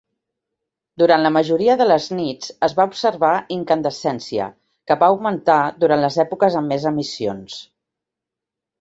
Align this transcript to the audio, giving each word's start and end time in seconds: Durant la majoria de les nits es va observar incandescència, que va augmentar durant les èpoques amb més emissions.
Durant 1.01 1.25
la 1.25 1.31
majoria 1.35 1.75
de 1.81 1.87
les 1.89 2.07
nits 2.21 2.49
es 2.69 2.73
va 2.81 2.87
observar 2.93 3.35
incandescència, 3.57 4.49
que 4.89 5.01
va 5.05 5.13
augmentar 5.15 5.63
durant 5.85 6.05
les 6.09 6.21
èpoques 6.29 6.61
amb 6.65 6.75
més 6.77 6.93
emissions. 6.97 7.65